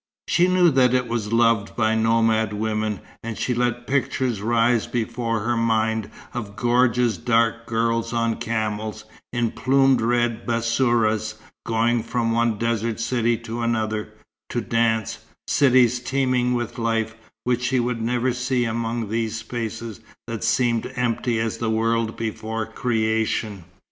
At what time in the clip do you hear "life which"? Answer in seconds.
16.79-17.61